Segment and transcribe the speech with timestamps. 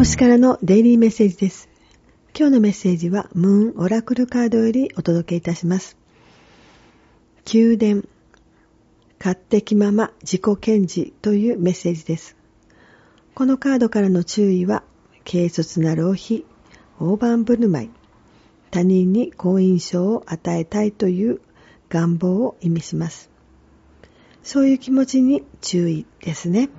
[0.00, 1.68] 星からのデイリーメッセージです。
[2.34, 5.98] 今日のメッセージはムーンオラクルカードよりお届けいたします。
[7.52, 8.04] 宮殿、
[9.18, 12.34] 勝手気まま自己検事というメッセージです。
[13.34, 14.84] このカードからの注意は、
[15.30, 16.46] 軽率な浪費、
[16.98, 17.90] 大盤振る舞い、
[18.70, 21.42] 他人に好印象を与えたいという
[21.90, 23.28] 願望を意味します。
[24.42, 26.70] そういう気持ちに注意ですね。